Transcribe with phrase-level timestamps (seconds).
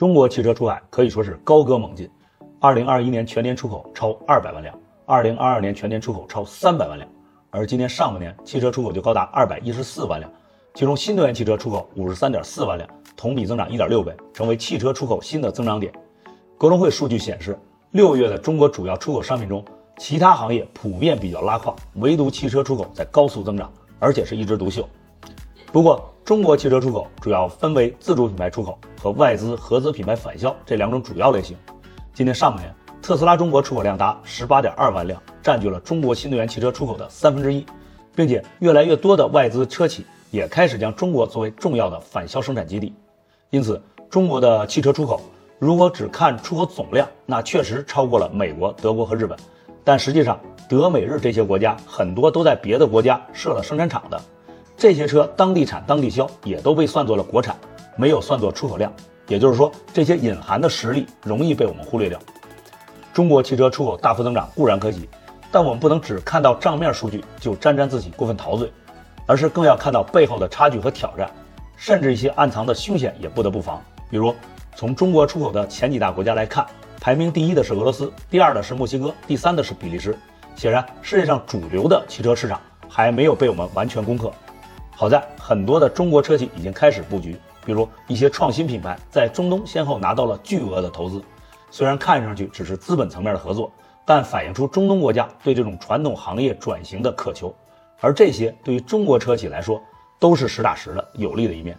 [0.00, 2.08] 中国汽车出海可以说是高歌猛进。
[2.58, 7.06] 二零二一年全年出口超二百万辆，二零二二年全年出口超三百万辆，
[7.50, 10.32] 而今年上半年汽车出口就高达二百一十四万辆，
[10.72, 15.92] 其中新能源汽车出口五十三点四万辆，同比增长一点六倍，成为汽车出口新的增长点。
[16.56, 17.58] 格隆会数据显示，
[17.90, 19.62] 六月的中国主要出口商品中，
[19.98, 24.88] 其他行业普遍比较拉胯，唯独汽车出口在高速增长，而且是一枝独秀。
[25.70, 31.56] 不过，中国汽车出口主要分为自主品牌出口和外资合资品牌返销这两种主要类型。
[32.14, 37.66] 今年上半年，特斯拉中国出口量达十八点二万辆，占据了中国新能源汽车出口的三分之一，
[38.14, 42.94] 并且越来越多的外资车企也开始将中国作为重要的返销生产基地。
[43.50, 45.20] 因此，中国的汽车出口
[45.58, 49.36] 如果只看出口总量，那确实超过了美国、德国和日本。
[49.82, 50.38] 但实际上，
[50.68, 54.20] 德美日这些国家很多都在别的国家设了生产厂的。
[54.80, 57.54] 这些车当地产当地销，也都被算作了国产，
[57.96, 58.90] 没有算作出口量。
[59.28, 62.18] 也就是说，这些隐含的实力容易被我们忽略掉。
[63.12, 65.06] 中国汽车出口大幅增长固然可喜，
[65.52, 68.72] 但我们不能只看到账面数据就沾沾自喜、过分陶醉，
[69.26, 71.30] 而是更要看到背后的差距和挑战，
[71.76, 73.82] 甚至一些暗藏的凶险也不得不防。
[74.08, 74.34] 比如，
[74.74, 76.64] 从中国出口的前几大国家来看，
[77.02, 80.18] 排名第一的是俄罗斯，第二的是墨西哥，第三的是比利时。
[80.56, 84.32] 显然，世界上主流的汽车市场还没有被我们完全攻克。
[85.00, 87.34] 好在很多的中国车企已经开始布局，
[87.64, 91.24] 比如一些创新品牌在中东先后拿到了巨额的投资。
[91.70, 93.72] 虽然看上去只是资本层面的合作，
[94.04, 97.50] 但反映出中东国家对这种传统行业转型的渴求。
[97.98, 99.80] 而这些对于中国车企来说
[100.18, 101.74] 都是实打实的有利的一面。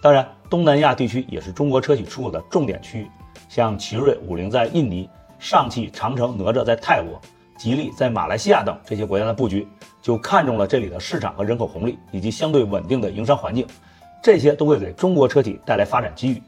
[0.00, 3.10] 当然，东南亚地区也是中国车企出口的重点区域，
[3.48, 5.10] 像奇瑞、五菱在印尼，
[5.40, 7.20] 上汽、长城、哪吒在泰国。
[7.62, 9.68] 吉利在马来西亚等这些国家的布局，
[10.02, 13.64] 就看中了这里的市场和人口红利，以及相对稳定的营商环境，
[14.20, 16.42] 这些都会给中国车企带来发展机遇。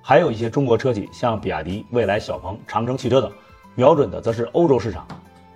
[0.00, 3.28] 还有一些中国车企，像比亚迪、蔚来、小鹏、长城汽车等，
[3.74, 5.04] 瞄准的则是欧洲市场。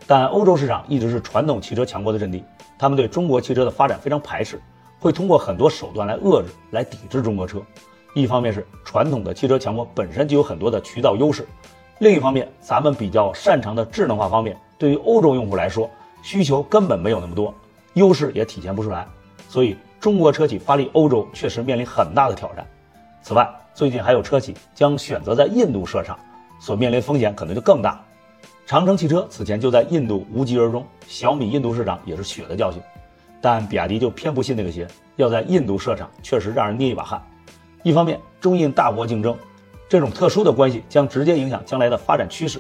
[0.09, 2.43] 但欧洲市场一直是传统汽车强国的阵地，
[2.77, 4.61] 他们对中国汽车的发展非常排斥，
[4.99, 7.63] 会通过很多手段来遏制、来抵制中国车。
[8.13, 11.47] 一方面是传统的汽车强国本身就有很多的渠道优势，
[12.01, 14.59] 另一方面咱们比较擅长的智能化方面。
[14.81, 15.91] 对于欧洲用户来说，
[16.23, 17.55] 需求根本没有那么多，
[17.93, 19.07] 优势也体现不出来，
[19.47, 22.67] 所以中国车企发力欧洲确实面临很大的挑战。
[23.21, 26.19] 此外，最近还有车企将选择在印度设厂，
[26.59, 28.03] 所面临风险可能就更大。
[28.65, 32.81] 长城汽车此前就在印度无疾而终，小米印度市场也是血的教训。
[33.39, 34.87] 但比亚迪就偏不信那个邪，
[35.17, 37.23] 要在印度设厂确实让人捏一把汗。
[37.83, 39.37] 一方面，中印大国竞争，
[39.91, 42.59] 这种特殊的关系将直接影响将来的发展趋势。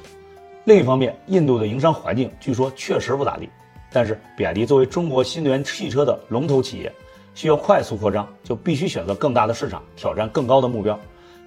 [0.64, 3.48] 另一方面，印度的营商环境据说确实不咋地，
[3.90, 6.92] 但是比亚迪作为中国新能源汽车的龙头企业，
[7.34, 10.98] 需要快速扩张，就必须选择更大的市场，挑战更高的目标。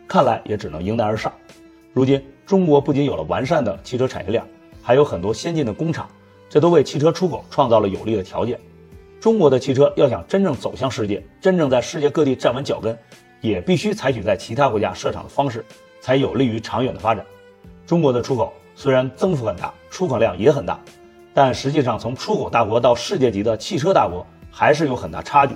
[0.07, 1.31] 看来也只能迎难而上。
[1.94, 4.44] 如今，中国不仅有了完善的汽车产业链，
[4.81, 6.09] 还有很多先进的工厂，
[6.50, 8.59] 这都为汽车出口创造了有利的条件。
[9.22, 12.97] 中国的汽车要想真正走向世界，真正在世界各地站稳脚跟，
[13.41, 15.63] 也必须采取在其他国家设厂的方式，
[16.02, 17.23] 才有利于长远的发展。
[17.85, 18.52] 中国的出口。
[18.75, 20.79] 虽然增幅很大，出口量也很大，
[21.34, 25.56] 但实际上从出口大国到世界级的汽车大国还是有很大差距。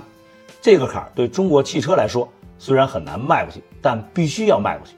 [0.60, 4.94] 这个坎儿对中国汽车来说虽然很难迈过去，但必须要迈过去。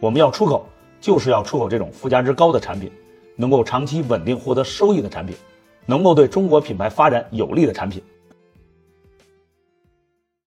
[0.00, 0.66] 我们要出口，
[1.00, 2.90] 就是要出口这种附加值高的产品，
[3.36, 5.34] 能够长期稳定获得收益的产品，
[5.86, 8.02] 能够对中国品牌发展有利的产品。